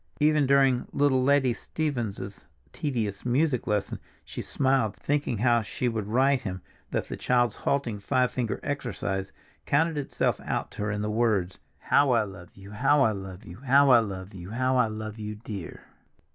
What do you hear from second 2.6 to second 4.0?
tedious music lesson